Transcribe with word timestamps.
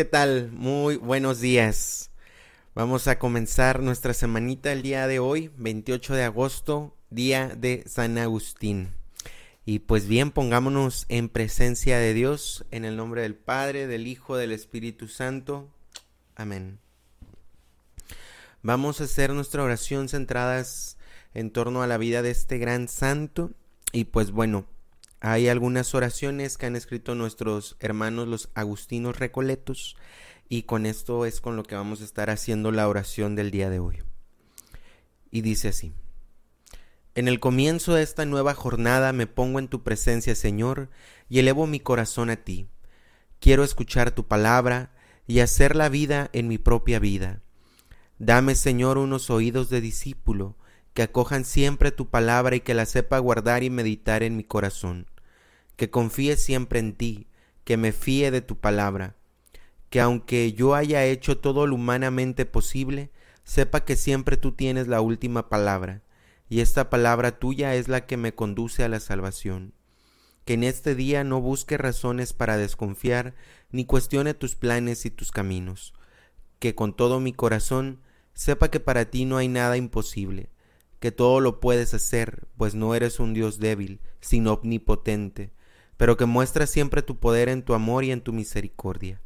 ¿qué 0.00 0.06
tal? 0.06 0.50
Muy 0.52 0.96
buenos 0.96 1.42
días. 1.42 2.10
Vamos 2.74 3.06
a 3.06 3.18
comenzar 3.18 3.82
nuestra 3.82 4.14
semanita 4.14 4.72
el 4.72 4.80
día 4.80 5.06
de 5.06 5.18
hoy, 5.18 5.50
28 5.58 6.14
de 6.14 6.24
agosto, 6.24 6.96
día 7.10 7.48
de 7.48 7.84
San 7.86 8.16
Agustín. 8.16 8.94
Y 9.66 9.80
pues 9.80 10.06
bien, 10.06 10.30
pongámonos 10.30 11.04
en 11.10 11.28
presencia 11.28 11.98
de 11.98 12.14
Dios, 12.14 12.64
en 12.70 12.86
el 12.86 12.96
nombre 12.96 13.20
del 13.20 13.34
Padre, 13.34 13.86
del 13.86 14.06
Hijo, 14.06 14.38
del 14.38 14.52
Espíritu 14.52 15.06
Santo. 15.06 15.68
Amén. 16.34 16.78
Vamos 18.62 19.02
a 19.02 19.04
hacer 19.04 19.34
nuestra 19.34 19.62
oración 19.62 20.08
centradas 20.08 20.96
en 21.34 21.50
torno 21.50 21.82
a 21.82 21.86
la 21.86 21.98
vida 21.98 22.22
de 22.22 22.30
este 22.30 22.56
gran 22.56 22.88
santo. 22.88 23.50
Y 23.92 24.04
pues 24.04 24.30
bueno, 24.30 24.64
hay 25.20 25.48
algunas 25.48 25.94
oraciones 25.94 26.56
que 26.56 26.66
han 26.66 26.76
escrito 26.76 27.14
nuestros 27.14 27.76
hermanos 27.78 28.26
los 28.26 28.48
agustinos 28.54 29.18
recoletos 29.18 29.96
y 30.48 30.62
con 30.62 30.86
esto 30.86 31.26
es 31.26 31.40
con 31.40 31.56
lo 31.56 31.62
que 31.62 31.74
vamos 31.74 32.00
a 32.00 32.04
estar 32.04 32.30
haciendo 32.30 32.72
la 32.72 32.88
oración 32.88 33.36
del 33.36 33.50
día 33.50 33.68
de 33.70 33.78
hoy. 33.78 33.98
Y 35.30 35.42
dice 35.42 35.68
así. 35.68 35.92
En 37.14 37.28
el 37.28 37.38
comienzo 37.38 37.94
de 37.94 38.02
esta 38.02 38.24
nueva 38.24 38.54
jornada 38.54 39.12
me 39.12 39.26
pongo 39.26 39.58
en 39.58 39.68
tu 39.68 39.82
presencia, 39.82 40.34
Señor, 40.34 40.88
y 41.28 41.38
elevo 41.38 41.66
mi 41.66 41.80
corazón 41.80 42.30
a 42.30 42.36
ti. 42.36 42.68
Quiero 43.40 43.62
escuchar 43.62 44.12
tu 44.12 44.26
palabra 44.26 44.92
y 45.26 45.40
hacer 45.40 45.76
la 45.76 45.88
vida 45.88 46.30
en 46.32 46.48
mi 46.48 46.56
propia 46.58 46.98
vida. 46.98 47.42
Dame, 48.18 48.54
Señor, 48.54 48.96
unos 48.96 49.30
oídos 49.30 49.70
de 49.70 49.80
discípulo, 49.80 50.56
que 50.94 51.02
acojan 51.02 51.44
siempre 51.44 51.92
tu 51.92 52.08
palabra 52.08 52.56
y 52.56 52.60
que 52.60 52.74
la 52.74 52.86
sepa 52.86 53.18
guardar 53.18 53.62
y 53.62 53.70
meditar 53.70 54.22
en 54.22 54.36
mi 54.36 54.44
corazón 54.44 55.06
que 55.80 55.88
confíe 55.88 56.36
siempre 56.36 56.78
en 56.78 56.92
ti, 56.92 57.26
que 57.64 57.78
me 57.78 57.92
fíe 57.92 58.30
de 58.30 58.42
tu 58.42 58.58
palabra, 58.58 59.16
que 59.88 60.02
aunque 60.02 60.52
yo 60.52 60.74
haya 60.74 61.06
hecho 61.06 61.38
todo 61.38 61.66
lo 61.66 61.74
humanamente 61.76 62.44
posible, 62.44 63.10
sepa 63.44 63.86
que 63.86 63.96
siempre 63.96 64.36
tú 64.36 64.52
tienes 64.52 64.88
la 64.88 65.00
última 65.00 65.48
palabra, 65.48 66.02
y 66.50 66.60
esta 66.60 66.90
palabra 66.90 67.38
tuya 67.38 67.76
es 67.76 67.88
la 67.88 68.04
que 68.04 68.18
me 68.18 68.34
conduce 68.34 68.84
a 68.84 68.90
la 68.90 69.00
salvación. 69.00 69.72
Que 70.44 70.52
en 70.52 70.64
este 70.64 70.94
día 70.94 71.24
no 71.24 71.40
busque 71.40 71.78
razones 71.78 72.34
para 72.34 72.58
desconfiar, 72.58 73.34
ni 73.70 73.86
cuestione 73.86 74.34
tus 74.34 74.56
planes 74.56 75.06
y 75.06 75.10
tus 75.10 75.32
caminos. 75.32 75.94
Que 76.58 76.74
con 76.74 76.94
todo 76.94 77.20
mi 77.20 77.32
corazón 77.32 78.02
sepa 78.34 78.68
que 78.68 78.80
para 78.80 79.06
ti 79.06 79.24
no 79.24 79.38
hay 79.38 79.48
nada 79.48 79.78
imposible, 79.78 80.50
que 81.00 81.10
todo 81.10 81.40
lo 81.40 81.60
puedes 81.60 81.94
hacer, 81.94 82.46
pues 82.56 82.74
no 82.74 82.94
eres 82.94 83.18
un 83.18 83.32
Dios 83.32 83.58
débil, 83.58 84.00
sino 84.20 84.52
omnipotente, 84.52 85.50
pero 85.96 86.16
que 86.16 86.26
muestra 86.26 86.66
siempre 86.66 87.02
tu 87.02 87.18
poder 87.18 87.48
en 87.48 87.62
tu 87.62 87.74
amor 87.74 88.04
y 88.04 88.12
en 88.12 88.20
tu 88.20 88.32
misericordia. 88.32 89.20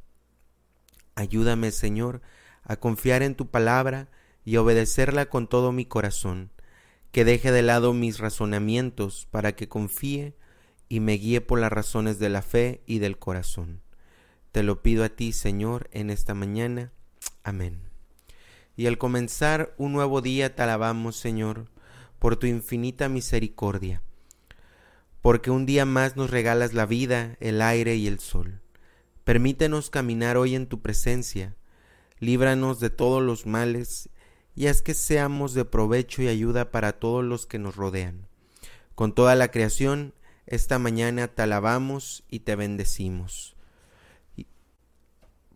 Ayúdame, 1.16 1.72
Señor, 1.72 2.22
a 2.62 2.76
confiar 2.76 3.22
en 3.22 3.34
tu 3.34 3.50
palabra 3.50 4.08
y 4.44 4.56
obedecerla 4.56 5.26
con 5.26 5.48
todo 5.48 5.72
mi 5.72 5.84
corazón, 5.84 6.50
que 7.12 7.24
deje 7.24 7.52
de 7.52 7.62
lado 7.62 7.92
mis 7.92 8.18
razonamientos 8.18 9.26
para 9.30 9.54
que 9.54 9.68
confíe 9.68 10.36
y 10.88 11.00
me 11.00 11.14
guíe 11.14 11.40
por 11.40 11.58
las 11.58 11.72
razones 11.72 12.18
de 12.18 12.28
la 12.28 12.42
fe 12.42 12.82
y 12.86 12.98
del 12.98 13.18
corazón. 13.18 13.82
Te 14.52 14.62
lo 14.62 14.82
pido 14.82 15.02
a 15.04 15.08
ti, 15.08 15.32
Señor, 15.32 15.88
en 15.92 16.10
esta 16.10 16.34
mañana. 16.34 16.92
Amén. 17.42 17.93
Y 18.76 18.86
al 18.86 18.98
comenzar 18.98 19.74
un 19.78 19.92
nuevo 19.92 20.20
día 20.20 20.54
te 20.54 20.62
alabamos, 20.62 21.16
Señor, 21.16 21.66
por 22.18 22.36
tu 22.36 22.46
infinita 22.46 23.08
misericordia 23.08 24.02
porque 25.24 25.50
un 25.50 25.64
día 25.64 25.86
más 25.86 26.16
nos 26.16 26.28
regalas 26.28 26.74
la 26.74 26.84
vida, 26.84 27.38
el 27.40 27.62
aire 27.62 27.96
y 27.96 28.08
el 28.08 28.20
sol. 28.20 28.60
Permítenos 29.24 29.88
caminar 29.88 30.36
hoy 30.36 30.54
en 30.54 30.66
tu 30.66 30.82
presencia, 30.82 31.56
líbranos 32.18 32.78
de 32.78 32.90
todos 32.90 33.22
los 33.22 33.46
males 33.46 34.10
y 34.54 34.66
haz 34.66 34.82
que 34.82 34.92
seamos 34.92 35.54
de 35.54 35.64
provecho 35.64 36.20
y 36.20 36.28
ayuda 36.28 36.70
para 36.70 36.92
todos 36.92 37.24
los 37.24 37.46
que 37.46 37.58
nos 37.58 37.74
rodean. 37.74 38.28
Con 38.94 39.14
toda 39.14 39.34
la 39.34 39.50
creación, 39.50 40.12
esta 40.44 40.78
mañana 40.78 41.28
te 41.28 41.40
alabamos 41.40 42.22
y 42.28 42.40
te 42.40 42.54
bendecimos. 42.54 43.56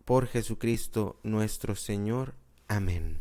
Por 0.03 0.25
Jesucristo 0.25 1.19
nuestro 1.21 1.75
Señor. 1.75 2.33
Amén. 2.69 3.19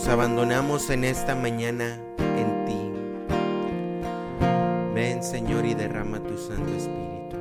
Nos 0.00 0.08
abandonamos 0.08 0.88
en 0.88 1.04
esta 1.04 1.34
mañana 1.34 2.00
en 2.16 2.64
ti. 2.64 2.90
Ven, 4.94 5.22
Señor, 5.22 5.66
y 5.66 5.74
derrama 5.74 6.22
tu 6.22 6.38
Santo 6.38 6.72
Espíritu. 6.74 7.36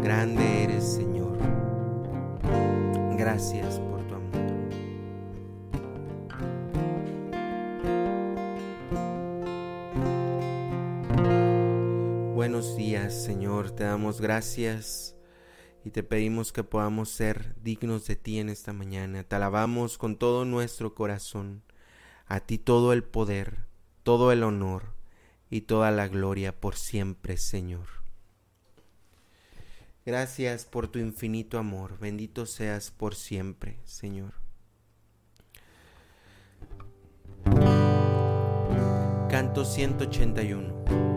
Grande 0.00 0.62
eres, 0.62 0.84
Señor. 0.84 1.36
Gracias 3.18 3.80
por 3.80 4.00
tu 4.02 4.14
amor. 4.14 4.30
Buenos 12.36 12.76
días, 12.76 13.12
Señor. 13.12 13.72
Te 13.72 13.82
damos 13.82 14.20
gracias 14.20 15.16
y 15.84 15.90
te 15.90 16.02
pedimos 16.02 16.52
que 16.52 16.64
podamos 16.64 17.08
ser 17.08 17.54
dignos 17.62 18.06
de 18.06 18.16
ti 18.16 18.38
en 18.38 18.48
esta 18.48 18.72
mañana. 18.72 19.24
Te 19.24 19.36
alabamos 19.36 19.98
con 19.98 20.16
todo 20.16 20.44
nuestro 20.44 20.94
corazón. 20.94 21.62
A 22.26 22.40
ti 22.40 22.58
todo 22.58 22.92
el 22.92 23.02
poder, 23.02 23.66
todo 24.02 24.32
el 24.32 24.42
honor 24.42 24.94
y 25.50 25.62
toda 25.62 25.90
la 25.90 26.08
gloria 26.08 26.58
por 26.58 26.76
siempre, 26.76 27.36
Señor. 27.36 27.86
Gracias 30.06 30.64
por 30.64 30.88
tu 30.88 30.98
infinito 30.98 31.58
amor. 31.58 31.98
Bendito 31.98 32.46
seas 32.46 32.90
por 32.90 33.14
siempre, 33.14 33.78
Señor. 33.84 34.34
Canto 39.28 39.64
181. 39.64 41.11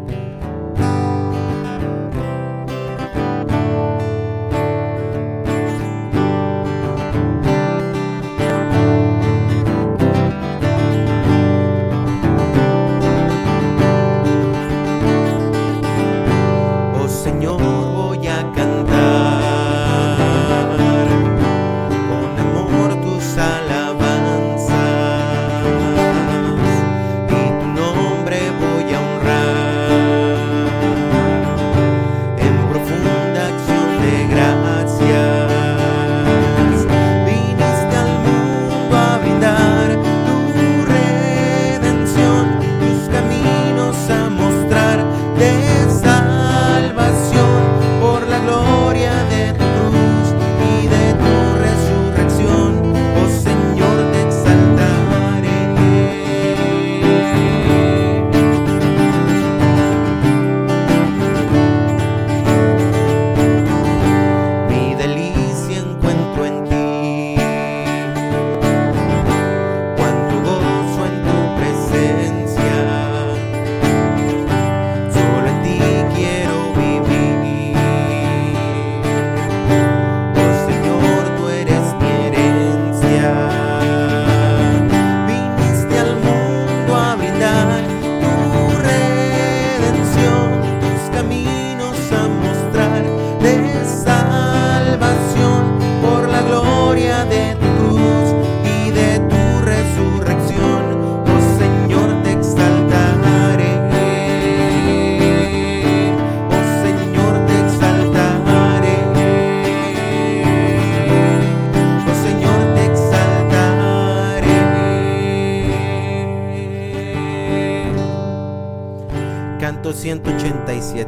187. 119.93 121.07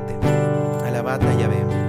Alabata 0.85 1.33
ya 1.33 1.47
veo. 1.47 1.86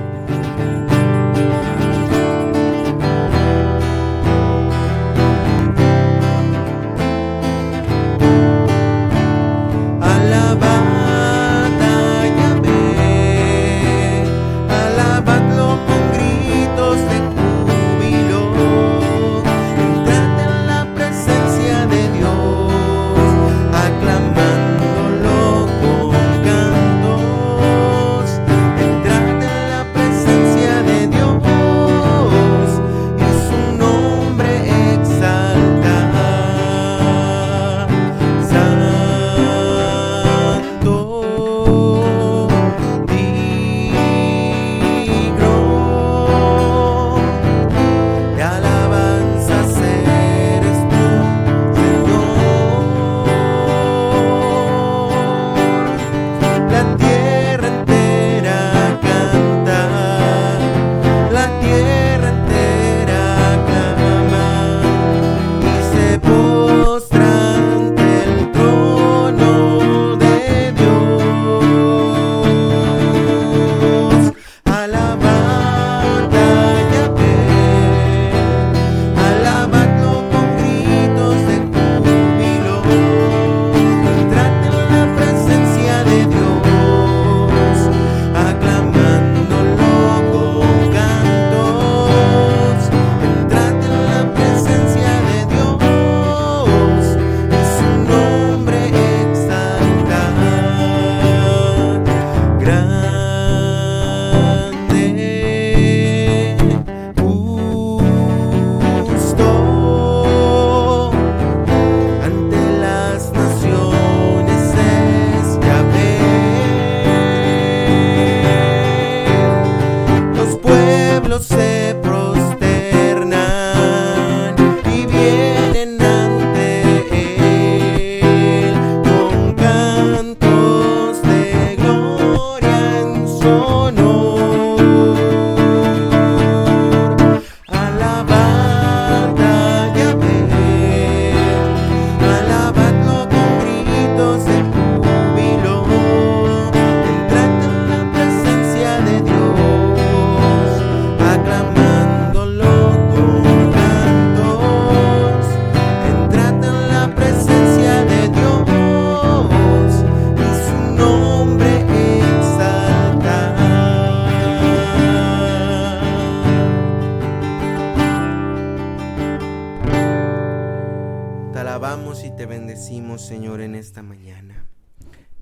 Esta 173.98 174.08
mañana. 174.08 174.64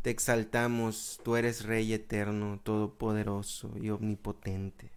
Te 0.00 0.08
exaltamos, 0.08 1.20
tú 1.22 1.36
eres 1.36 1.66
Rey 1.66 1.92
eterno, 1.92 2.58
todopoderoso 2.62 3.74
y 3.78 3.90
omnipotente. 3.90 4.90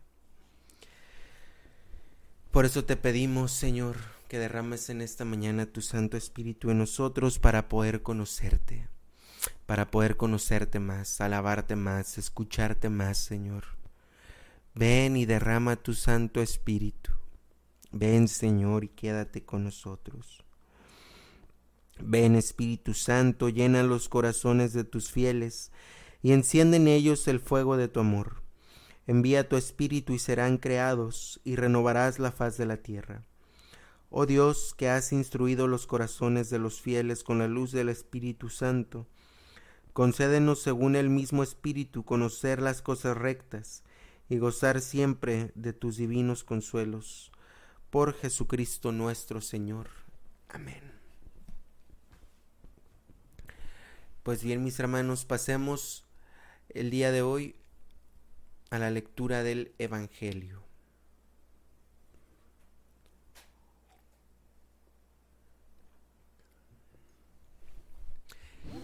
Por 2.52 2.64
eso 2.64 2.86
te 2.86 2.96
pedimos, 2.96 3.52
Señor, 3.52 3.98
que 4.30 4.40
derrames 4.40 4.90
en 4.90 5.02
esta 5.02 5.26
mañana 5.26 5.66
tu 5.66 5.82
Santo 5.82 6.16
Espíritu 6.16 6.72
en 6.72 6.78
nosotros 6.78 7.38
para 7.38 7.68
poder 7.68 8.02
conocerte, 8.02 8.88
para 9.66 9.92
poder 9.92 10.16
conocerte 10.16 10.80
más, 10.80 11.20
alabarte 11.20 11.76
más, 11.76 12.18
escucharte 12.18 12.88
más, 12.88 13.18
Señor. 13.18 13.66
Ven 14.74 15.18
y 15.18 15.26
derrama 15.26 15.76
tu 15.76 15.96
Santo 15.96 16.42
Espíritu. 16.42 17.12
Ven, 17.92 18.30
Señor, 18.30 18.86
y 18.86 18.88
quédate 18.88 19.44
con 19.44 19.66
nosotros. 19.66 20.39
Ven 22.02 22.36
Espíritu 22.36 22.94
Santo, 22.94 23.50
llena 23.50 23.84
los 23.84 24.10
corazones 24.10 24.74
de 24.74 24.84
tus 24.84 25.12
fieles 25.12 25.72
y 26.22 26.32
enciende 26.32 26.78
en 26.78 26.88
ellos 26.88 27.28
el 27.28 27.40
fuego 27.40 27.78
de 27.78 27.88
tu 27.88 28.00
amor. 28.00 28.42
Envía 29.08 29.50
tu 29.50 29.56
Espíritu 29.58 30.14
y 30.14 30.20
serán 30.20 30.58
creados 30.58 31.42
y 31.44 31.56
renovarás 31.56 32.20
la 32.20 32.32
faz 32.32 32.58
de 32.58 32.66
la 32.66 32.78
tierra. 32.78 33.26
Oh 34.10 34.26
Dios, 34.26 34.74
que 34.76 34.90
has 34.90 35.12
instruido 35.12 35.68
los 35.68 35.88
corazones 35.88 36.50
de 36.50 36.60
los 36.60 36.82
fieles 36.82 37.24
con 37.24 37.40
la 37.40 37.48
luz 37.48 37.72
del 37.72 37.90
Espíritu 37.90 38.50
Santo, 38.50 39.08
concédenos 39.94 40.62
según 40.62 40.96
el 40.96 41.10
mismo 41.10 41.44
Espíritu 41.44 42.06
conocer 42.06 42.62
las 42.62 42.82
cosas 42.82 43.18
rectas 43.18 43.84
y 44.30 44.38
gozar 44.38 44.82
siempre 44.82 45.52
de 45.56 45.74
tus 45.74 45.98
divinos 45.98 46.44
consuelos. 46.44 47.32
Por 47.90 48.14
Jesucristo 48.14 48.92
nuestro 48.92 49.42
Señor. 49.42 49.90
Amén. 50.50 50.99
Pues 54.24 54.44
bien, 54.44 54.64
mis 54.64 54.78
hermanos, 54.80 55.24
pasemos 55.24 56.06
el 56.70 56.90
día 56.90 57.12
de 57.12 57.22
hoy 57.22 57.56
a 58.70 58.78
la 58.78 58.92
lectura 58.92 59.44
del 59.44 59.74
Evangelio. 59.80 60.62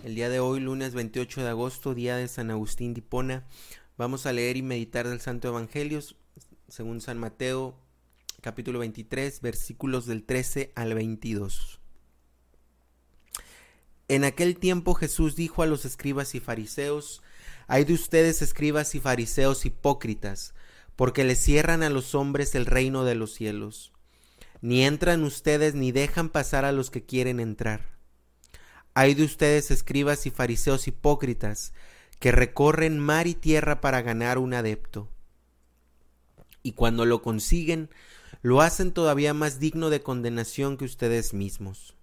El 0.06 0.16
día 0.16 0.30
de 0.30 0.40
hoy, 0.40 0.62
lunes 0.62 0.94
28 0.94 1.44
de 1.44 1.50
agosto, 1.50 1.94
día 1.94 2.16
de 2.16 2.30
San 2.30 2.50
Agustín 2.50 2.94
de 2.94 3.04
vamos 3.98 4.26
a 4.26 4.34
leer 4.34 4.56
y 4.56 4.62
meditar 4.62 5.08
del 5.08 5.20
Santo 5.20 5.50
Evangelio 5.50 6.00
según 6.70 7.02
San 7.02 7.18
Mateo, 7.18 7.76
capítulo 8.42 8.80
23, 8.80 9.42
versículos 9.42 10.06
del 10.06 10.24
13 10.24 10.72
al 10.76 10.94
22. 10.94 11.82
En 14.08 14.24
aquel 14.24 14.58
tiempo 14.58 14.94
Jesús 14.94 15.36
dijo 15.36 15.64
a 15.64 15.66
los 15.66 15.84
escribas 15.84 16.36
y 16.36 16.40
fariseos, 16.40 17.24
Hay 17.68 17.86
de 17.86 17.94
ustedes 17.94 18.42
escribas 18.44 18.94
y 18.94 19.00
fariseos 19.00 19.66
hipócritas, 19.66 20.54
porque 20.96 21.24
les 21.24 21.40
cierran 21.40 21.82
a 21.82 21.90
los 21.90 22.14
hombres 22.14 22.54
el 22.54 22.68
reino 22.68 23.04
de 23.04 23.16
los 23.16 23.34
cielos. 23.34 23.92
Ni 24.62 24.84
entran 24.84 25.24
ustedes 25.24 25.74
ni 25.74 25.92
dejan 25.92 26.30
pasar 26.30 26.66
a 26.66 26.72
los 26.72 26.92
que 26.92 27.04
quieren 27.04 27.40
entrar. 27.40 27.96
Hay 28.94 29.16
de 29.16 29.24
ustedes 29.24 29.72
escribas 29.72 30.26
y 30.26 30.32
fariseos 30.32 30.88
hipócritas, 30.88 31.74
que 32.20 32.32
recorren 32.32 33.00
mar 33.00 33.28
y 33.28 33.34
tierra 33.34 33.82
para 33.82 34.02
ganar 34.02 34.38
un 34.38 34.54
adepto. 34.54 35.10
Y 36.64 36.74
cuando 36.74 37.06
lo 37.06 37.22
consiguen, 37.22 37.90
lo 38.42 38.62
hacen 38.62 38.92
todavía 38.92 39.34
más 39.34 39.60
digno 39.60 39.90
de 39.90 40.02
condenación 40.02 40.78
que 40.78 40.86
ustedes 40.86 41.34
mismos. 41.34 41.95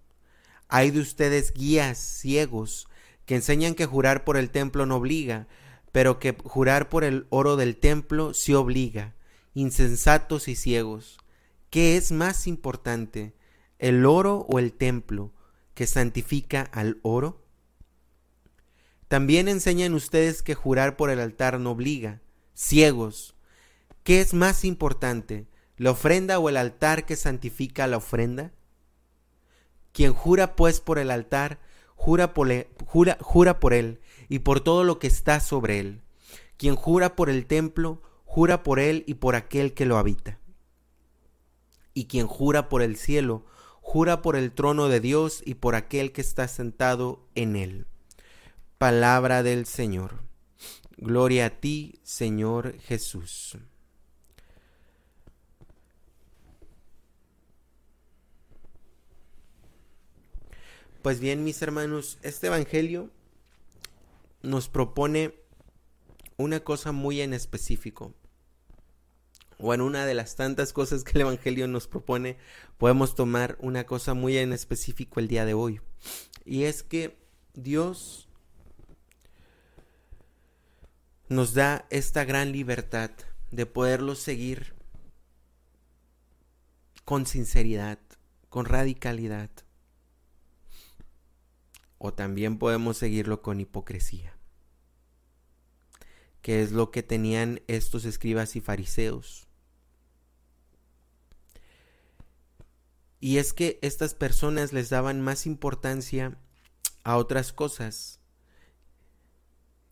Hay 0.75 0.89
de 0.89 1.01
ustedes 1.01 1.53
guías 1.53 1.99
ciegos 1.99 2.87
que 3.27 3.35
enseñan 3.35 3.75
que 3.75 3.85
jurar 3.85 4.23
por 4.23 4.37
el 4.37 4.49
templo 4.49 4.87
no 4.87 4.95
obliga, 4.95 5.47
pero 5.91 6.17
que 6.17 6.35
jurar 6.45 6.89
por 6.89 7.03
el 7.03 7.27
oro 7.29 7.57
del 7.57 7.77
templo 7.77 8.33
sí 8.33 8.55
obliga. 8.55 9.13
Insensatos 9.53 10.47
y 10.47 10.55
ciegos. 10.55 11.19
¿Qué 11.69 11.95
es 11.95 12.11
más 12.11 12.47
importante, 12.47 13.35
el 13.77 14.03
oro 14.07 14.47
o 14.49 14.57
el 14.57 14.73
templo 14.73 15.31
que 15.75 15.85
santifica 15.85 16.63
al 16.63 16.97
oro? 17.03 17.45
También 19.07 19.49
enseñan 19.49 19.93
ustedes 19.93 20.41
que 20.41 20.55
jurar 20.55 20.97
por 20.97 21.11
el 21.11 21.19
altar 21.19 21.59
no 21.59 21.69
obliga. 21.69 22.19
Ciegos. 22.55 23.35
¿Qué 24.03 24.21
es 24.21 24.33
más 24.33 24.65
importante, 24.65 25.45
la 25.77 25.91
ofrenda 25.91 26.39
o 26.39 26.49
el 26.49 26.57
altar 26.57 27.05
que 27.05 27.15
santifica 27.15 27.85
la 27.85 27.97
ofrenda? 27.97 28.53
Quien 29.93 30.13
jura 30.13 30.55
pues 30.55 30.81
por 30.81 30.99
el 30.99 31.11
altar, 31.11 31.59
jura 31.95 32.33
por, 32.33 32.51
él, 32.51 33.99
y 34.27 34.39
por 34.39 34.59
todo 34.59 34.83
lo 34.83 34.99
que 34.99 35.07
está 35.07 35.39
sobre 35.39 35.79
él. 35.79 36.01
Quien 36.57 36.75
jura 36.75 37.15
por 37.15 37.29
el 37.29 37.45
templo, 37.45 38.01
jura 38.25 38.63
por 38.63 38.79
él 38.79 39.03
y 39.07 39.13
por 39.13 39.35
aquel 39.35 39.73
que 39.73 39.85
lo 39.85 39.97
habita. 39.97 40.39
Y 41.93 42.05
quien 42.05 42.27
jura 42.27 42.67
por 42.69 42.81
el 42.81 42.97
cielo, 42.97 43.45
jura 43.81 44.21
por 44.21 44.35
el 44.35 44.51
trono 44.51 44.89
de 44.89 44.99
Dios 44.99 45.43
y 45.45 45.53
por 45.53 45.75
aquel 45.75 46.11
que 46.11 46.21
está 46.21 46.47
sentado 46.47 47.27
en 47.35 47.55
él. 47.55 47.85
Palabra 48.79 49.43
del 49.43 49.65
Señor. 49.67 50.23
Gloria 50.97 51.45
a 51.45 51.49
ti, 51.51 51.99
Señor 52.03 52.79
Jesús. 52.79 53.57
Pues 61.03 61.19
bien, 61.19 61.43
mis 61.43 61.61
hermanos, 61.61 62.17
este 62.21 62.47
Evangelio 62.47 63.09
nos 64.41 64.69
propone 64.69 65.35
una 66.37 66.61
cosa 66.61 66.93
muy 66.93 67.19
en 67.19 67.33
específico. 67.33 68.13
O 69.57 69.73
en 69.73 69.81
una 69.81 70.05
de 70.05 70.13
las 70.13 70.37
tantas 70.37 70.71
cosas 70.71 71.03
que 71.03 71.11
el 71.15 71.21
Evangelio 71.23 71.67
nos 71.67 71.89
propone, 71.89 72.37
podemos 72.77 73.15
tomar 73.15 73.57
una 73.59 73.85
cosa 73.85 74.13
muy 74.13 74.37
en 74.37 74.53
específico 74.53 75.19
el 75.19 75.27
día 75.27 75.43
de 75.43 75.53
hoy. 75.53 75.81
Y 76.45 76.63
es 76.63 76.83
que 76.83 77.17
Dios 77.53 78.29
nos 81.27 81.53
da 81.53 81.85
esta 81.89 82.23
gran 82.23 82.53
libertad 82.53 83.11
de 83.51 83.65
poderlo 83.65 84.15
seguir 84.15 84.73
con 87.03 87.25
sinceridad, 87.25 87.99
con 88.47 88.63
radicalidad 88.63 89.49
o 92.05 92.13
también 92.13 92.57
podemos 92.57 92.97
seguirlo 92.97 93.41
con 93.41 93.61
hipocresía, 93.61 94.35
que 96.41 96.61
es 96.61 96.73
lo 96.73 96.91
que 96.91 97.01
tenían 97.01 97.61
estos 97.67 98.03
escribas 98.03 98.57
y 98.57 98.59
fariseos. 98.59 99.47
Y 103.21 103.37
es 103.37 103.53
que 103.53 103.79
estas 103.81 104.15
personas 104.15 104.73
les 104.73 104.89
daban 104.89 105.21
más 105.21 105.45
importancia 105.45 106.37
a 107.05 107.15
otras 107.15 107.53
cosas 107.53 108.19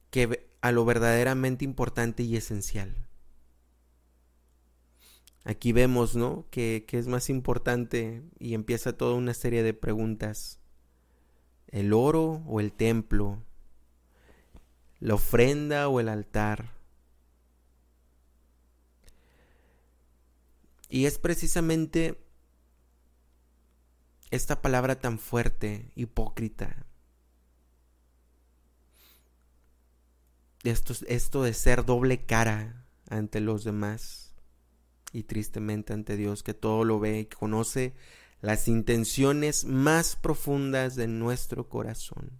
que 0.09 0.49
a 0.59 0.73
lo 0.73 0.83
verdaderamente 0.83 1.63
importante 1.63 2.23
y 2.23 2.35
esencial. 2.35 3.07
Aquí 5.45 5.71
vemos, 5.71 6.17
¿no? 6.17 6.45
Que, 6.51 6.83
que 6.85 6.99
es 6.99 7.07
más 7.07 7.29
importante 7.29 8.21
y 8.37 8.53
empieza 8.53 8.97
toda 8.97 9.15
una 9.15 9.33
serie 9.33 9.63
de 9.63 9.73
preguntas 9.73 10.60
el 11.71 11.93
oro 11.93 12.43
o 12.45 12.59
el 12.59 12.71
templo, 12.73 13.41
la 14.99 15.15
ofrenda 15.15 15.87
o 15.87 15.99
el 15.99 16.09
altar. 16.09 16.71
Y 20.89 21.05
es 21.05 21.17
precisamente 21.17 22.21
esta 24.29 24.61
palabra 24.61 24.99
tan 24.99 25.19
fuerte, 25.19 25.91
hipócrita. 25.95 26.85
Esto, 30.63 30.93
esto 31.07 31.43
de 31.43 31.53
ser 31.53 31.85
doble 31.85 32.25
cara 32.25 32.85
ante 33.09 33.39
los 33.39 33.63
demás 33.63 34.33
y 35.11 35.23
tristemente 35.23 35.93
ante 35.93 36.17
Dios 36.17 36.43
que 36.43 36.53
todo 36.53 36.85
lo 36.85 36.99
ve 36.99 37.19
y 37.19 37.25
conoce 37.25 37.93
las 38.41 38.67
intenciones 38.67 39.65
más 39.65 40.15
profundas 40.15 40.95
de 40.95 41.07
nuestro 41.07 41.69
corazón. 41.69 42.39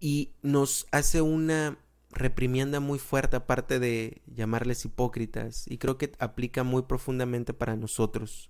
Y 0.00 0.34
nos 0.42 0.86
hace 0.90 1.22
una 1.22 1.78
reprimienda 2.10 2.80
muy 2.80 2.98
fuerte 2.98 3.36
aparte 3.36 3.78
de 3.78 4.20
llamarles 4.26 4.84
hipócritas 4.84 5.64
y 5.68 5.78
creo 5.78 5.96
que 5.96 6.12
aplica 6.18 6.64
muy 6.64 6.82
profundamente 6.82 7.54
para 7.54 7.76
nosotros. 7.76 8.48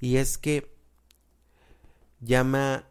Y 0.00 0.16
es 0.16 0.38
que 0.38 0.72
llama 2.20 2.86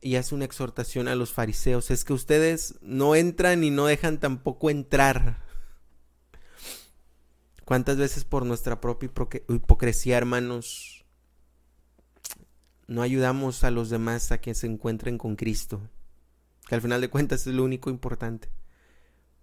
y 0.00 0.16
hace 0.16 0.34
una 0.34 0.44
exhortación 0.44 1.08
a 1.08 1.14
los 1.14 1.32
fariseos, 1.32 1.90
es 1.90 2.04
que 2.04 2.12
ustedes 2.12 2.76
no 2.80 3.14
entran 3.14 3.62
y 3.64 3.70
no 3.70 3.86
dejan 3.86 4.18
tampoco 4.18 4.70
entrar. 4.70 5.49
¿Cuántas 7.70 7.98
veces 7.98 8.24
por 8.24 8.44
nuestra 8.44 8.80
propia 8.80 9.12
hipocresía, 9.48 10.18
hermanos, 10.18 11.04
no 12.88 13.00
ayudamos 13.00 13.62
a 13.62 13.70
los 13.70 13.90
demás 13.90 14.32
a 14.32 14.40
que 14.40 14.54
se 14.54 14.66
encuentren 14.66 15.18
con 15.18 15.36
Cristo? 15.36 15.80
Que 16.66 16.74
al 16.74 16.80
final 16.80 17.00
de 17.00 17.10
cuentas 17.10 17.46
es 17.46 17.54
lo 17.54 17.62
único 17.62 17.88
importante. 17.88 18.48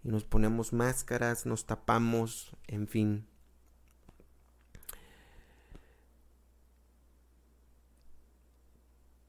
Y 0.03 0.09
nos 0.09 0.25
ponemos 0.25 0.73
máscaras, 0.73 1.45
nos 1.45 1.65
tapamos, 1.65 2.51
en 2.67 2.89
fin. 2.89 3.25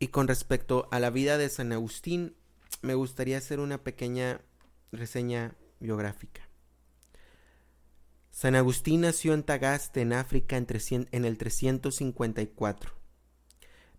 Y 0.01 0.09
con 0.09 0.27
respecto 0.27 0.89
a 0.91 0.99
la 0.99 1.11
vida 1.11 1.39
de 1.39 1.49
San 1.51 1.71
Agustín, 1.71 2.35
me 2.83 2.95
gustaría 2.95 3.39
hacer 3.39 3.61
una 3.61 3.79
pequeña 3.79 4.41
reseña 4.91 5.55
biográfica. 5.79 6.48
San 8.39 8.55
Agustín 8.55 9.01
nació 9.01 9.35
en 9.35 9.43
Tagaste, 9.43 10.01
en 10.01 10.13
África, 10.13 10.57
en, 10.57 11.25
el 11.25 11.39
354. 11.39 12.93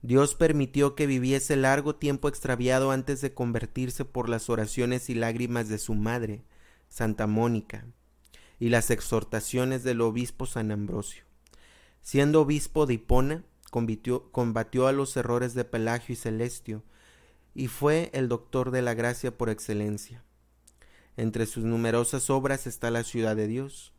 Dios 0.01 0.33
permitió 0.33 0.95
que 0.95 1.07
viviese 1.07 1.57
largo 1.57 1.97
tiempo 1.97 2.29
extraviado 2.29 2.91
antes 2.91 3.19
de 3.19 3.33
convertirse 3.33 4.05
por 4.05 4.29
las 4.29 4.49
oraciones 4.49 5.09
y 5.09 5.15
lágrimas 5.15 5.67
de 5.67 5.77
su 5.77 5.93
madre, 5.93 6.45
Santa 6.87 7.27
Mónica, 7.27 7.85
y 8.61 8.69
las 8.69 8.91
exhortaciones 8.91 9.83
del 9.83 9.99
obispo 9.99 10.45
San 10.45 10.71
Ambrosio. 10.71 11.25
Siendo 12.01 12.39
obispo 12.39 12.85
de 12.85 12.93
Hipona, 12.93 13.43
combatió, 13.69 14.87
a 14.87 14.93
los 14.93 15.17
errores 15.17 15.53
de 15.53 15.65
Pelagio 15.65 16.13
y 16.13 16.15
Celestio, 16.15 16.83
y 17.55 17.67
fue 17.67 18.09
el 18.13 18.29
doctor 18.29 18.71
de 18.71 18.83
la 18.83 18.93
gracia 18.93 19.37
por 19.37 19.49
excelencia. 19.49 20.23
Entre 21.17 21.45
sus 21.45 21.65
numerosas 21.65 22.29
obras 22.29 22.67
está 22.67 22.89
la 22.89 23.03
ciudad 23.03 23.35
de 23.35 23.47
Dios. 23.47 23.91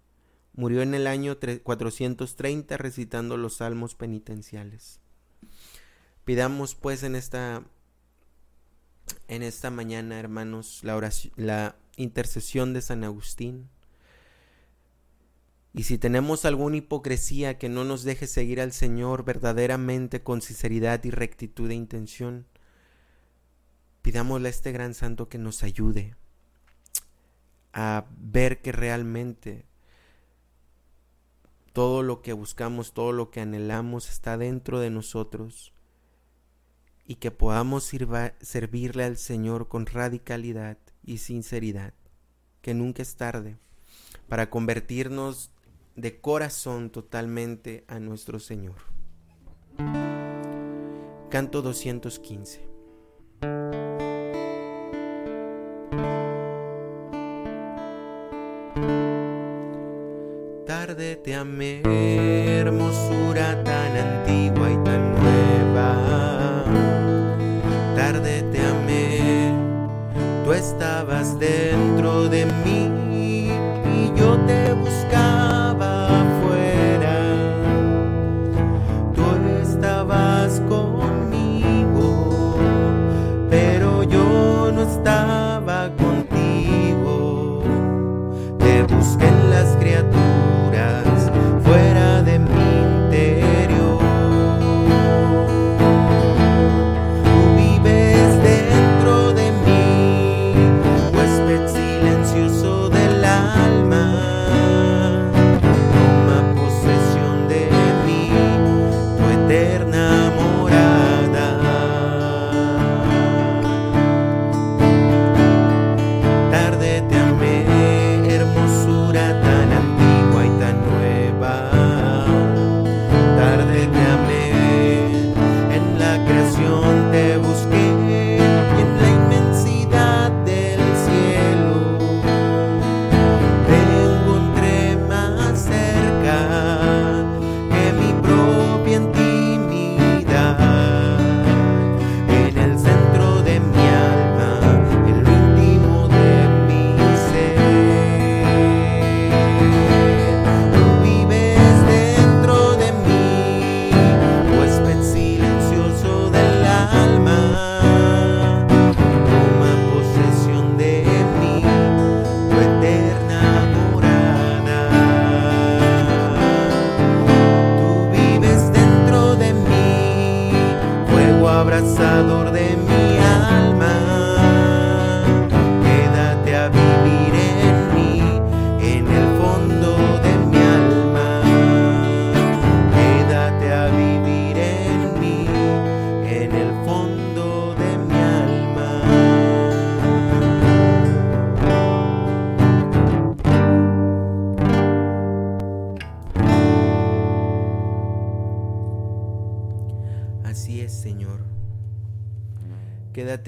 Murió 0.55 0.83
en 0.83 0.95
el 0.95 1.07
año 1.07 1.39
430 1.39 2.77
recitando 2.77 3.37
los 3.37 3.59
salmos 3.59 3.95
penitenciales. 3.95 5.01
Pidamos 6.25 6.75
pues 6.75 7.03
en 7.03 7.17
esta 7.17 7.65
en 9.27 9.43
esta 9.43 9.71
mañana, 9.71 10.21
hermanos, 10.21 10.81
la 10.83 11.01
la 11.37 11.77
intercesión 11.97 12.73
de 12.73 12.83
San 12.83 13.05
Agustín 13.05 13.69
y 15.73 15.85
si 15.85 15.99
tenemos 15.99 16.45
alguna 16.45 16.79
hipocresía 16.79 17.59
que 17.59 17.69
no 17.69 17.85
nos 17.85 18.03
deje 18.03 18.27
seguir 18.27 18.61
al 18.61 18.73
Señor 18.73 19.25
verdaderamente 19.25 20.23
con 20.23 20.43
sinceridad 20.43 21.05
y 21.05 21.11
rectitud 21.11 21.69
de 21.69 21.75
intención, 21.75 22.47
pidámosle 24.03 24.49
a 24.49 24.51
este 24.51 24.73
gran 24.73 24.95
santo 24.95 25.29
que 25.29 25.39
nos 25.39 25.63
ayude 25.63 26.17
a 27.73 28.07
ver 28.19 28.63
que 28.63 28.73
realmente 28.73 29.65
todo 31.73 32.03
lo 32.03 32.23
que 32.23 32.33
buscamos, 32.33 32.93
todo 32.93 33.13
lo 33.13 33.31
que 33.31 33.41
anhelamos 33.41 34.09
está 34.09 34.37
dentro 34.37 34.81
de 34.81 34.91
nosotros 34.91 35.73
y 37.07 37.17
que 37.17 37.31
podamos 37.31 37.91
servirle 38.41 39.05
al 39.05 39.17
Señor 39.17 39.69
con 39.69 39.87
radicalidad 39.87 40.79
y 41.05 41.19
sinceridad, 41.19 41.95
que 42.63 42.75
nunca 42.75 43.03
es 43.03 43.17
tarde 43.17 43.57
para 44.29 44.49
convertirnos 44.49 45.51
de 45.97 46.21
corazón 46.21 46.91
totalmente 46.91 47.85
a 47.89 47.99
nuestro 47.99 48.39
Señor. 48.39 48.77
Canto 51.31 51.63
215. 51.63 52.80
Tarde 60.91 61.15
te 61.15 61.37
amé, 61.37 61.83
hermosura 61.85 63.30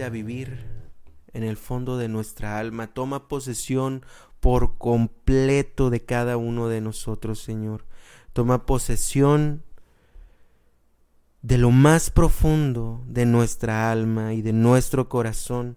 A 0.00 0.09
vivir 0.09 0.64
en 1.35 1.44
el 1.44 1.57
fondo 1.57 1.98
de 1.98 2.09
nuestra 2.09 2.59
alma. 2.59 2.94
Toma 2.94 3.28
posesión 3.28 4.05
por 4.40 4.78
completo 4.78 5.90
de 5.90 6.02
cada 6.02 6.38
uno 6.38 6.68
de 6.68 6.81
nosotros, 6.81 7.40
Señor. 7.40 7.85
Toma 8.33 8.64
posesión 8.64 9.62
de 11.42 11.59
lo 11.59 11.70
más 11.70 12.11
profundo 12.11 13.05
de 13.07 13.26
nuestra 13.26 13.92
alma 13.92 14.33
y 14.33 14.40
de 14.40 14.55
nuestro 14.55 15.09
corazón 15.09 15.76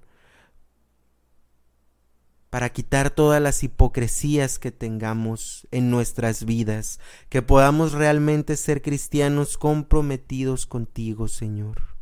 para 2.49 2.69
quitar 2.69 3.10
todas 3.10 3.41
las 3.41 3.63
hipocresías 3.63 4.60
que 4.60 4.71
tengamos 4.71 5.67
en 5.71 5.91
nuestras 5.91 6.45
vidas, 6.45 7.01
que 7.28 7.41
podamos 7.41 7.91
realmente 7.91 8.56
ser 8.56 8.82
cristianos 8.82 9.58
comprometidos 9.58 10.65
contigo, 10.65 11.28
Señor. 11.28 11.95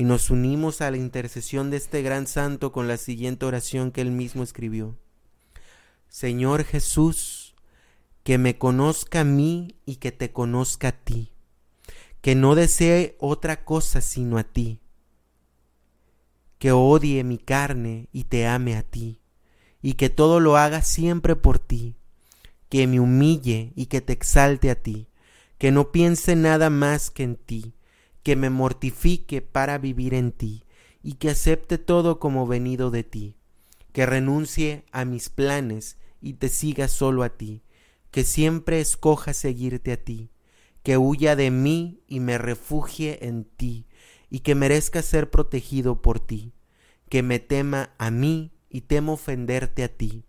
Y 0.00 0.04
nos 0.04 0.30
unimos 0.30 0.80
a 0.80 0.90
la 0.90 0.96
intercesión 0.96 1.68
de 1.68 1.76
este 1.76 2.00
gran 2.00 2.26
santo 2.26 2.72
con 2.72 2.88
la 2.88 2.96
siguiente 2.96 3.44
oración 3.44 3.90
que 3.90 4.00
él 4.00 4.10
mismo 4.10 4.42
escribió. 4.42 4.96
Señor 6.08 6.64
Jesús, 6.64 7.54
que 8.22 8.38
me 8.38 8.56
conozca 8.56 9.20
a 9.20 9.24
mí 9.24 9.76
y 9.84 9.96
que 9.96 10.10
te 10.10 10.32
conozca 10.32 10.88
a 10.88 10.92
ti, 10.92 11.34
que 12.22 12.34
no 12.34 12.54
desee 12.54 13.14
otra 13.20 13.66
cosa 13.66 14.00
sino 14.00 14.38
a 14.38 14.44
ti 14.44 14.80
que 16.58 16.72
odie 16.72 17.22
mi 17.22 17.36
carne 17.36 18.08
y 18.10 18.24
te 18.24 18.46
ame 18.46 18.76
a 18.76 18.82
ti, 18.82 19.18
y 19.82 19.94
que 19.94 20.08
todo 20.08 20.40
lo 20.40 20.56
haga 20.56 20.80
siempre 20.80 21.36
por 21.36 21.58
ti, 21.58 21.96
que 22.70 22.86
me 22.86 23.00
humille 23.00 23.74
y 23.76 23.86
que 23.86 24.00
te 24.00 24.14
exalte 24.14 24.70
a 24.70 24.74
ti, 24.74 25.08
que 25.58 25.72
no 25.72 25.92
piense 25.92 26.36
nada 26.36 26.68
más 26.70 27.10
que 27.10 27.22
en 27.22 27.36
ti, 27.36 27.74
que 28.22 28.36
me 28.36 28.50
mortifique 28.50 29.42
para 29.42 29.78
vivir 29.78 30.14
en 30.14 30.32
ti, 30.32 30.64
y 31.02 31.14
que 31.14 31.30
acepte 31.30 31.78
todo 31.78 32.18
como 32.18 32.46
venido 32.46 32.90
de 32.90 33.04
ti, 33.04 33.36
que 33.92 34.06
renuncie 34.06 34.84
a 34.92 35.04
mis 35.04 35.28
planes 35.28 35.96
y 36.20 36.34
te 36.34 36.48
siga 36.48 36.88
solo 36.88 37.22
a 37.22 37.30
ti, 37.30 37.62
que 38.10 38.24
siempre 38.24 38.80
escoja 38.80 39.32
seguirte 39.32 39.92
a 39.92 39.96
ti, 39.96 40.30
que 40.82 40.98
huya 40.98 41.36
de 41.36 41.50
mí 41.50 42.00
y 42.06 42.20
me 42.20 42.38
refugie 42.38 43.26
en 43.26 43.44
ti, 43.44 43.86
y 44.28 44.40
que 44.40 44.54
merezca 44.54 45.02
ser 45.02 45.30
protegido 45.30 46.02
por 46.02 46.20
ti, 46.20 46.52
que 47.08 47.22
me 47.22 47.38
tema 47.38 47.94
a 47.98 48.10
mí 48.10 48.52
y 48.68 48.82
temo 48.82 49.14
ofenderte 49.14 49.82
a 49.82 49.88
ti, 49.88 50.24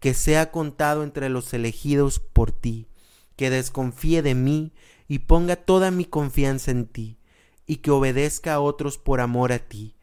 que 0.00 0.14
sea 0.14 0.50
contado 0.50 1.04
entre 1.04 1.28
los 1.28 1.52
elegidos 1.52 2.18
por 2.18 2.50
ti, 2.50 2.88
que 3.36 3.50
desconfíe 3.50 4.22
de 4.22 4.34
mí 4.34 4.72
y 5.08 5.20
ponga 5.20 5.56
toda 5.56 5.90
mi 5.90 6.04
confianza 6.04 6.70
en 6.70 6.86
ti, 6.86 7.18
y 7.66 7.76
que 7.76 7.90
obedezca 7.90 8.54
a 8.54 8.60
otros 8.60 8.98
por 8.98 9.20
amor 9.20 9.52
a 9.52 9.58
ti, 9.58 9.94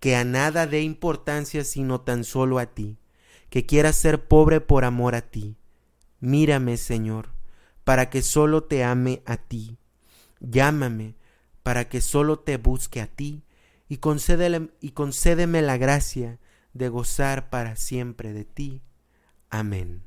que 0.00 0.16
a 0.16 0.24
nada 0.24 0.66
dé 0.66 0.82
importancia 0.82 1.64
sino 1.64 2.00
tan 2.00 2.24
solo 2.24 2.58
a 2.58 2.66
ti, 2.66 2.98
que 3.50 3.66
quiera 3.66 3.92
ser 3.92 4.26
pobre 4.26 4.60
por 4.60 4.84
amor 4.84 5.14
a 5.14 5.22
ti. 5.22 5.56
Mírame, 6.20 6.76
Señor, 6.76 7.30
para 7.84 8.10
que 8.10 8.22
solo 8.22 8.64
te 8.64 8.84
ame 8.84 9.22
a 9.26 9.36
ti. 9.36 9.78
Llámame 10.40 11.14
para 11.62 11.88
que 11.88 12.00
solo 12.00 12.40
te 12.40 12.56
busque 12.56 13.00
a 13.00 13.06
ti 13.06 13.44
y 13.88 14.00
y 14.80 14.90
concédeme 14.92 15.62
la 15.62 15.76
gracia 15.76 16.38
de 16.72 16.88
gozar 16.88 17.50
para 17.50 17.76
siempre 17.76 18.32
de 18.32 18.44
ti. 18.44 18.82
Amén. 19.50 20.02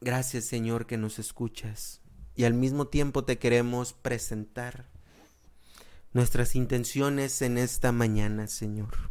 Gracias 0.00 0.44
Señor 0.44 0.86
que 0.86 0.96
nos 0.96 1.18
escuchas 1.18 2.00
y 2.36 2.44
al 2.44 2.54
mismo 2.54 2.86
tiempo 2.86 3.24
te 3.24 3.38
queremos 3.38 3.94
presentar 3.94 4.86
nuestras 6.12 6.54
intenciones 6.54 7.42
en 7.42 7.58
esta 7.58 7.92
mañana, 7.92 8.46
Señor. 8.46 9.10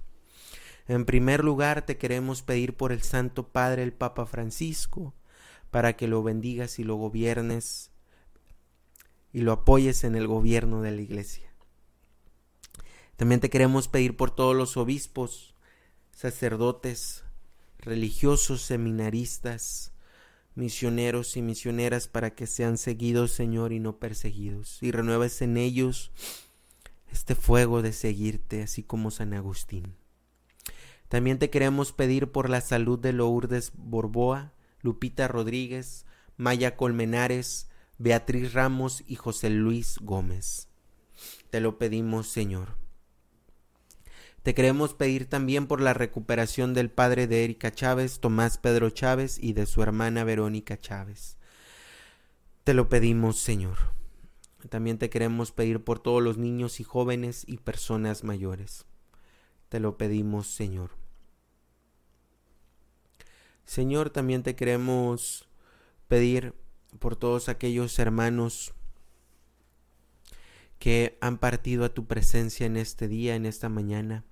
En 0.88 1.05
primer 1.05 1.43
lugar, 1.43 1.85
te 1.85 1.97
queremos 1.97 2.43
pedir 2.43 2.77
por 2.77 2.91
el 2.91 3.01
Santo 3.01 3.47
Padre, 3.47 3.83
el 3.83 3.93
Papa 3.93 4.27
Francisco, 4.27 5.15
para 5.71 5.97
que 5.97 6.07
lo 6.07 6.21
bendigas 6.21 6.77
y 6.77 6.83
lo 6.83 6.95
gobiernes 6.95 7.91
y 9.33 9.41
lo 9.41 9.51
apoyes 9.51 10.03
en 10.03 10.15
el 10.15 10.27
gobierno 10.27 10.81
de 10.81 10.91
la 10.91 11.01
iglesia. 11.01 11.51
También 13.17 13.41
te 13.41 13.49
queremos 13.49 13.88
pedir 13.88 14.15
por 14.15 14.29
todos 14.29 14.55
los 14.55 14.77
obispos, 14.77 15.55
sacerdotes, 16.11 17.23
religiosos, 17.79 18.61
seminaristas, 18.61 19.94
misioneros 20.55 21.37
y 21.37 21.41
misioneras 21.41 22.07
para 22.07 22.33
que 22.33 22.47
sean 22.47 22.77
seguidos, 22.77 23.31
Señor, 23.31 23.73
y 23.73 23.79
no 23.79 23.97
perseguidos. 23.97 24.81
Y 24.81 24.91
renueves 24.91 25.41
en 25.41 25.57
ellos 25.57 26.11
este 27.11 27.35
fuego 27.35 27.81
de 27.81 27.93
seguirte, 27.93 28.63
así 28.63 28.83
como 28.83 29.11
San 29.11 29.33
Agustín. 29.33 29.95
También 31.07 31.39
te 31.39 31.49
queremos 31.49 31.91
pedir 31.91 32.31
por 32.31 32.49
la 32.49 32.61
salud 32.61 32.99
de 32.99 33.13
Lourdes 33.13 33.71
Borboa, 33.75 34.53
Lupita 34.81 35.27
Rodríguez, 35.27 36.05
Maya 36.37 36.75
Colmenares, 36.75 37.69
Beatriz 37.97 38.53
Ramos 38.53 39.03
y 39.07 39.15
José 39.15 39.49
Luis 39.49 39.97
Gómez. 40.01 40.67
Te 41.49 41.61
lo 41.61 41.77
pedimos, 41.77 42.27
Señor. 42.27 42.85
Te 44.45 44.53
queremos 44.53 44.93
pedir 44.93 45.27
también 45.27 45.65
por 45.65 45.81
la 45.81 45.95
recuperación 45.95 46.75
del 46.75 46.91
padre 46.91 47.25
de 47.25 47.43
Erika 47.43 47.71
Chávez, 47.71 48.19
Tomás 48.19 48.60
Pedro 48.60 48.91
Chávez 48.91 49.39
y 49.41 49.53
de 49.53 49.65
su 49.65 49.81
hermana 49.81 50.23
Verónica 50.23 50.79
Chávez. 50.79 51.39
Te 52.63 52.75
lo 52.75 52.88
pedimos, 52.88 53.39
Señor. 53.39 53.79
También 54.69 54.99
te 54.99 55.10
queremos 55.10 55.51
pedir 55.51 55.84
por 55.84 55.97
todos 55.97 56.21
los 56.21 56.38
niños 56.38 56.79
y 56.79 56.84
jóvenes 56.84 57.43
y 57.47 57.58
personas 57.58 58.23
mayores. 58.23 58.86
Te 59.69 59.79
lo 59.79 59.97
pedimos, 59.97 60.45
Señor. 60.45 60.91
Señor, 63.65 64.12
también 64.12 64.43
te 64.43 64.55
queremos 64.55 65.49
pedir 66.08 66.53
por 66.99 67.15
todos 67.15 67.49
aquellos 67.49 67.97
hermanos 67.97 68.75
que 70.77 71.17
han 71.19 71.39
partido 71.39 71.84
a 71.84 71.95
tu 71.95 72.05
presencia 72.05 72.67
en 72.67 72.77
este 72.77 73.08
día, 73.08 73.36
en 73.36 73.47
esta 73.47 73.69
mañana, 73.69 74.23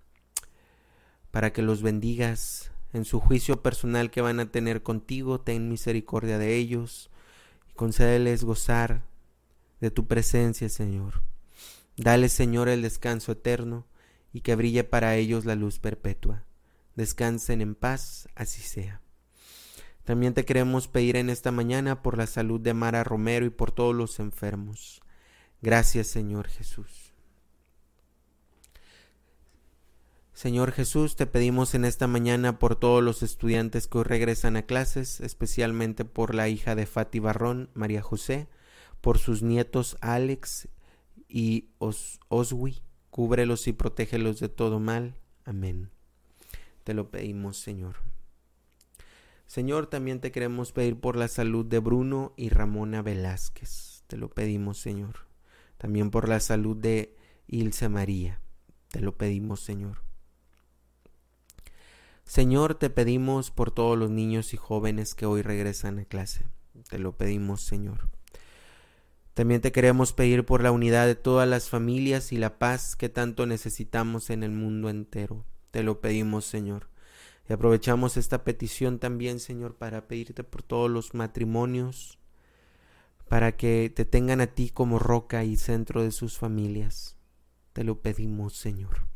para 1.33 1.51
que 1.51 1.63
los 1.63 1.81
bendigas 1.81 2.71
en 2.93 3.05
su 3.05 3.19
juicio 3.19 3.63
personal 3.63 4.11
que 4.11 4.21
van 4.21 4.39
a 4.39 4.51
tener 4.51 4.83
contigo, 4.83 5.41
ten 5.41 5.67
misericordia 5.67 6.37
de 6.37 6.55
ellos 6.55 7.09
y 7.67 7.73
concédeles 7.73 8.43
gozar 8.43 9.01
de 9.81 9.89
tu 9.89 10.05
presencia, 10.05 10.69
Señor. 10.69 11.23
Dale, 11.97 12.29
Señor, 12.29 12.69
el 12.69 12.83
descanso 12.83 13.31
eterno 13.31 13.87
y 14.31 14.41
que 14.41 14.55
brille 14.55 14.83
para 14.83 15.15
ellos 15.15 15.43
la 15.43 15.55
luz 15.55 15.79
perpetua. 15.79 16.43
Descansen 16.95 17.61
en 17.61 17.73
paz, 17.73 18.29
así 18.35 18.61
sea. 18.61 19.01
También 20.03 20.35
te 20.35 20.45
queremos 20.45 20.87
pedir 20.87 21.15
en 21.15 21.31
esta 21.31 21.49
mañana 21.49 22.03
por 22.03 22.15
la 22.15 22.27
salud 22.27 22.61
de 22.61 22.75
Mara 22.75 23.03
Romero 23.03 23.47
y 23.47 23.49
por 23.49 23.71
todos 23.71 23.95
los 23.95 24.19
enfermos. 24.19 25.01
Gracias 25.63 26.05
Señor 26.05 26.47
Jesús. 26.47 27.02
Señor 30.43 30.73
Jesús, 30.73 31.15
te 31.15 31.25
pedimos 31.25 31.73
en 31.73 31.85
esta 31.85 32.05
mañana 32.05 32.59
por 32.59 32.75
todos 32.75 33.01
los 33.01 33.23
estudiantes 33.23 33.87
que 33.87 33.99
hoy 33.99 34.03
regresan 34.03 34.57
a 34.57 34.63
clases, 34.63 35.21
especialmente 35.21 36.03
por 36.03 36.35
la 36.35 36.49
hija 36.49 36.75
de 36.75 36.85
Fati 36.85 37.19
Barrón, 37.19 37.69
María 37.73 38.01
José, 38.01 38.49
por 38.99 39.19
sus 39.19 39.41
nietos 39.41 39.95
Alex 40.01 40.67
y 41.29 41.69
Oswi, 41.77 42.81
cúbrelos 43.09 43.69
y 43.69 43.71
protégelos 43.71 44.41
de 44.41 44.49
todo 44.49 44.81
mal. 44.81 45.15
Amén. 45.45 45.91
Te 46.83 46.93
lo 46.93 47.09
pedimos, 47.09 47.55
Señor. 47.55 47.95
Señor, 49.47 49.87
también 49.87 50.19
te 50.19 50.33
queremos 50.33 50.73
pedir 50.73 50.99
por 50.99 51.15
la 51.15 51.29
salud 51.29 51.65
de 51.65 51.79
Bruno 51.79 52.33
y 52.35 52.49
Ramona 52.49 53.01
Velázquez. 53.01 54.03
Te 54.07 54.17
lo 54.17 54.27
pedimos, 54.27 54.77
Señor. 54.77 55.19
También 55.77 56.11
por 56.11 56.27
la 56.27 56.41
salud 56.41 56.75
de 56.75 57.15
Ilse 57.47 57.87
María. 57.87 58.41
Te 58.89 58.99
lo 58.99 59.17
pedimos, 59.17 59.61
Señor. 59.61 60.03
Señor, 62.25 62.75
te 62.75 62.89
pedimos 62.89 63.51
por 63.51 63.71
todos 63.71 63.97
los 63.97 64.09
niños 64.09 64.53
y 64.53 64.57
jóvenes 64.57 65.13
que 65.13 65.25
hoy 65.25 65.41
regresan 65.41 65.99
a 65.99 66.05
clase. 66.05 66.45
Te 66.89 66.97
lo 66.97 67.15
pedimos, 67.15 67.61
Señor. 67.61 68.09
También 69.33 69.61
te 69.61 69.71
queremos 69.71 70.13
pedir 70.13 70.45
por 70.45 70.61
la 70.61 70.71
unidad 70.71 71.07
de 71.07 71.15
todas 71.15 71.47
las 71.47 71.69
familias 71.69 72.31
y 72.31 72.37
la 72.37 72.59
paz 72.59 72.95
que 72.95 73.09
tanto 73.09 73.45
necesitamos 73.45 74.29
en 74.29 74.43
el 74.43 74.51
mundo 74.51 74.89
entero. 74.89 75.43
Te 75.71 75.83
lo 75.83 76.01
pedimos, 76.01 76.45
Señor. 76.45 76.87
Y 77.49 77.53
aprovechamos 77.53 78.15
esta 78.15 78.43
petición 78.43 78.99
también, 78.99 79.39
Señor, 79.39 79.75
para 79.75 80.07
pedirte 80.07 80.43
por 80.43 80.61
todos 80.61 80.89
los 80.89 81.13
matrimonios, 81.13 82.19
para 83.27 83.57
que 83.57 83.91
te 83.93 84.05
tengan 84.05 84.39
a 84.39 84.47
ti 84.47 84.69
como 84.69 84.99
roca 84.99 85.43
y 85.43 85.57
centro 85.57 86.03
de 86.03 86.11
sus 86.11 86.37
familias. 86.37 87.17
Te 87.73 87.83
lo 87.83 88.01
pedimos, 88.01 88.55
Señor. 88.55 89.12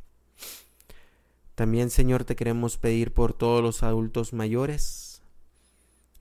También, 1.58 1.90
Señor, 1.90 2.24
te 2.24 2.36
queremos 2.36 2.78
pedir 2.78 3.16
por 3.16 3.34
todos 3.34 3.64
los 3.64 3.82
adultos 3.82 4.32
mayores, 4.32 5.24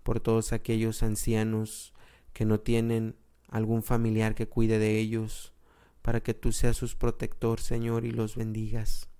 por 0.03 0.19
todos 0.19 0.55
aquellos 0.55 1.03
ancianos 1.03 1.93
que 2.33 2.47
no 2.47 2.59
tienen 2.59 3.17
algún 3.47 3.83
familiar 3.83 4.35
que 4.35 4.49
cuide 4.49 4.79
de 4.79 4.99
ellos, 4.99 5.53
para 6.01 6.23
que 6.23 6.33
tú 6.33 6.53
seas 6.53 6.79
sus 6.79 6.95
protector, 6.95 7.61
Señor, 7.61 8.07
y 8.07 8.13
los 8.13 8.35
bendigas. 8.35 9.11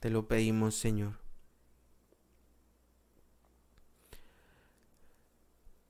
Te 0.00 0.08
lo 0.08 0.28
pedimos, 0.28 0.76
Señor. 0.76 1.18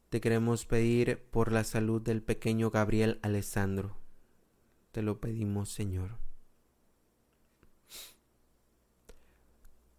Te 0.08 0.20
queremos 0.20 0.66
pedir 0.66 1.22
por 1.30 1.52
la 1.52 1.62
salud 1.62 2.02
del 2.02 2.24
pequeño 2.24 2.72
Gabriel 2.72 3.20
Alessandro. 3.22 3.96
Te 4.90 5.02
lo 5.02 5.20
pedimos, 5.20 5.68
Señor. 5.68 6.23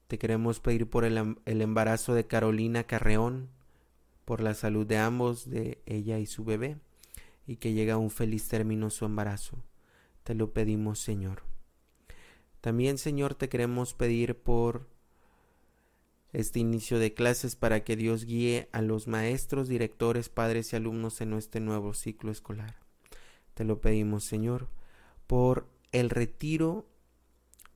Te 0.07 0.17
queremos 0.17 0.59
pedir 0.59 0.89
por 0.89 1.03
el, 1.03 1.37
el, 1.45 1.61
embarazo 1.61 2.13
de 2.13 2.27
Carolina 2.27 2.83
Carreón, 2.83 3.49
por 4.23 4.41
la 4.41 4.53
salud 4.53 4.85
de 4.85 4.97
ambos, 4.97 5.49
de 5.49 5.81
ella 5.85 6.19
y 6.19 6.25
su 6.25 6.43
bebé, 6.43 6.77
y 7.47 7.57
que 7.57 7.73
llegue 7.73 7.91
a 7.91 7.97
un 7.97 8.11
feliz 8.11 8.47
término 8.47 8.89
su 8.89 9.05
embarazo. 9.05 9.57
Te 10.23 10.35
lo 10.35 10.53
pedimos, 10.53 10.99
Señor. 10.99 11.43
También, 12.61 12.97
Señor, 12.97 13.35
te 13.35 13.49
queremos 13.49 13.93
pedir 13.93 14.35
por 14.35 14.87
este 16.33 16.59
inicio 16.59 16.99
de 16.99 17.13
clases 17.13 17.55
para 17.55 17.83
que 17.83 17.95
Dios 17.95 18.25
guíe 18.25 18.67
a 18.71 18.81
los 18.81 19.07
maestros, 19.07 19.67
directores, 19.67 20.29
padres 20.29 20.73
y 20.73 20.75
alumnos 20.75 21.21
en 21.21 21.33
este 21.33 21.59
nuevo 21.59 21.93
ciclo 21.93 22.31
escolar. 22.31 22.75
Te 23.53 23.63
lo 23.63 23.79
pedimos, 23.79 24.25
Señor, 24.25 24.67
por 25.27 25.67
el 25.91 26.09
retiro 26.09 26.85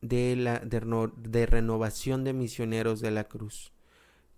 de, 0.01 0.35
la, 0.35 0.59
de, 0.59 1.45
renovación 1.45 2.23
de 2.23 2.33
misioneros 2.33 3.01
de 3.01 3.11
la 3.11 3.25
cruz. 3.25 3.71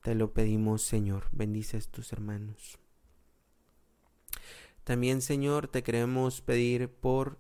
Te 0.04 0.15
lo 0.15 0.34
pedimos, 0.34 0.82
Señor. 0.82 1.26
Bendices 1.32 1.89
tus 1.89 2.12
hermanos. 2.12 2.80
También, 4.84 5.21
Señor, 5.21 5.67
te 5.67 5.84
queremos 5.84 6.41
pedir 6.41 6.89
por 6.89 7.38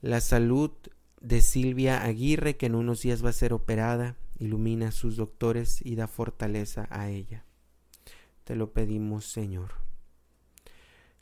la 0.00 0.20
salud 0.20 0.72
de 1.20 1.40
Silvia 1.40 2.02
Aguirre, 2.02 2.56
que 2.56 2.66
en 2.66 2.74
unos 2.74 3.02
días 3.02 3.24
va 3.24 3.30
a 3.30 3.34
ser 3.34 3.52
operada 3.52 4.16
ilumina 4.40 4.88
a 4.88 4.92
sus 4.92 5.16
doctores 5.16 5.84
y 5.84 5.94
da 5.94 6.08
fortaleza 6.08 6.88
a 6.90 7.10
ella. 7.10 7.44
Te 8.44 8.56
lo 8.56 8.72
pedimos, 8.72 9.26
Señor. 9.26 9.74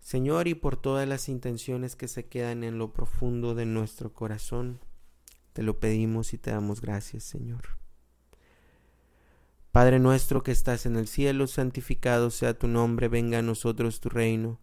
Señor, 0.00 0.48
y 0.48 0.54
por 0.54 0.80
todas 0.80 1.06
las 1.06 1.28
intenciones 1.28 1.96
que 1.96 2.08
se 2.08 2.26
quedan 2.26 2.64
en 2.64 2.78
lo 2.78 2.92
profundo 2.92 3.54
de 3.54 3.66
nuestro 3.66 4.14
corazón, 4.14 4.80
te 5.52 5.62
lo 5.62 5.78
pedimos 5.80 6.32
y 6.34 6.38
te 6.38 6.50
damos 6.50 6.80
gracias, 6.80 7.24
Señor. 7.24 7.78
Padre 9.72 9.98
nuestro 9.98 10.42
que 10.42 10.50
estás 10.50 10.86
en 10.86 10.96
el 10.96 11.06
cielo, 11.06 11.46
santificado 11.46 12.30
sea 12.30 12.58
tu 12.58 12.68
nombre, 12.68 13.08
venga 13.08 13.38
a 13.38 13.42
nosotros 13.42 14.00
tu 14.00 14.08
reino, 14.08 14.58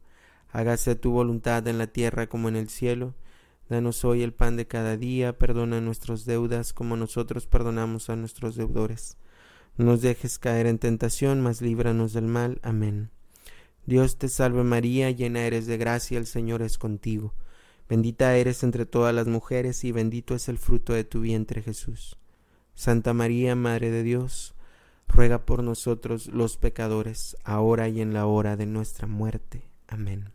hágase 0.49 0.95
tu 0.95 1.11
voluntad 1.11 1.67
en 1.67 1.77
la 1.77 1.87
tierra 1.87 2.27
como 2.27 2.49
en 2.49 2.55
el 2.55 2.69
cielo. 2.69 3.13
Danos 3.69 4.03
hoy 4.05 4.23
el 4.23 4.33
pan 4.33 4.57
de 4.57 4.67
cada 4.67 4.97
día, 4.97 5.37
perdona 5.37 5.81
nuestras 5.81 6.25
deudas 6.25 6.73
como 6.73 6.97
nosotros 6.97 7.47
perdonamos 7.47 8.09
a 8.09 8.15
nuestros 8.15 8.55
deudores. 8.55 9.17
No 9.77 9.85
nos 9.85 10.01
dejes 10.01 10.39
caer 10.39 10.67
en 10.67 10.79
tentación, 10.79 11.41
mas 11.41 11.61
líbranos 11.61 12.13
del 12.13 12.25
mal. 12.25 12.59
Amén. 12.63 13.09
Dios 13.85 14.17
te 14.17 14.29
salve 14.29 14.63
María, 14.63 15.11
llena 15.11 15.45
eres 15.45 15.67
de 15.67 15.77
gracia, 15.77 16.17
el 16.17 16.25
Señor 16.25 16.61
es 16.61 16.77
contigo. 16.77 17.33
Bendita 17.87 18.35
eres 18.35 18.63
entre 18.63 18.85
todas 18.85 19.13
las 19.13 19.27
mujeres 19.27 19.83
y 19.83 19.91
bendito 19.91 20.33
es 20.33 20.49
el 20.49 20.57
fruto 20.57 20.93
de 20.93 21.03
tu 21.03 21.21
vientre 21.21 21.61
Jesús. 21.61 22.17
Santa 22.73 23.13
María, 23.13 23.55
Madre 23.55 23.91
de 23.91 24.01
Dios, 24.01 24.55
ruega 25.07 25.45
por 25.45 25.63
nosotros 25.63 26.27
los 26.27 26.57
pecadores, 26.57 27.37
ahora 27.43 27.87
y 27.87 28.01
en 28.01 28.13
la 28.13 28.25
hora 28.25 28.57
de 28.57 28.65
nuestra 28.65 29.07
muerte. 29.07 29.69
Amén. 29.87 30.31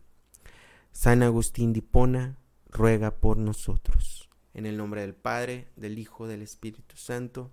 San 0.93 1.23
Agustín 1.23 1.73
de 1.73 1.79
Hipona, 1.79 2.37
ruega 2.69 3.11
por 3.11 3.37
nosotros. 3.37 4.29
En 4.53 4.65
el 4.65 4.77
nombre 4.77 5.01
del 5.01 5.13
Padre, 5.13 5.67
del 5.75 5.99
Hijo, 5.99 6.27
del 6.27 6.41
Espíritu 6.41 6.95
Santo. 6.95 7.51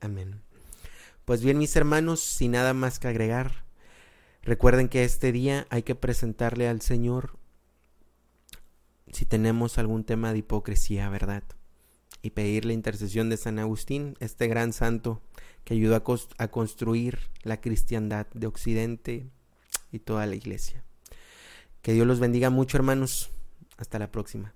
Amén. 0.00 0.42
Pues 1.24 1.42
bien, 1.42 1.58
mis 1.58 1.74
hermanos, 1.76 2.20
sin 2.20 2.52
nada 2.52 2.74
más 2.74 2.98
que 2.98 3.08
agregar, 3.08 3.64
recuerden 4.42 4.88
que 4.88 5.04
este 5.04 5.32
día 5.32 5.66
hay 5.70 5.82
que 5.82 5.94
presentarle 5.94 6.68
al 6.68 6.80
Señor 6.80 7.38
si 9.12 9.26
tenemos 9.26 9.78
algún 9.78 10.04
tema 10.04 10.32
de 10.32 10.38
hipocresía, 10.38 11.08
¿verdad? 11.08 11.44
Y 12.22 12.30
pedir 12.30 12.64
la 12.64 12.72
intercesión 12.72 13.28
de 13.28 13.36
San 13.36 13.58
Agustín, 13.58 14.16
este 14.20 14.48
gran 14.48 14.72
santo 14.72 15.20
que 15.64 15.74
ayudó 15.74 15.96
a, 15.96 16.48
construir 16.48 17.18
la 17.42 17.60
cristiandad 17.60 18.26
de 18.34 18.46
Occidente 18.46 19.30
y 19.92 20.00
toda 20.00 20.26
la 20.26 20.34
iglesia. 20.34 20.82
Que 21.82 21.92
Dios 21.92 22.06
los 22.06 22.20
bendiga 22.20 22.50
mucho, 22.50 22.76
hermanos. 22.76 23.30
Hasta 23.76 23.98
la 23.98 24.10
próxima. 24.10 24.54